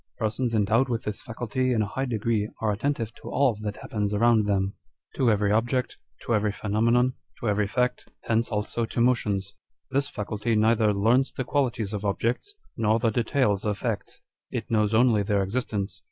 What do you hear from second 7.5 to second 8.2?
fact: